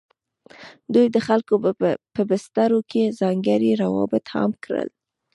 [0.93, 1.53] دوی د خلکو
[2.15, 4.89] په بسترو کې ځانګړي روابط عام کړل.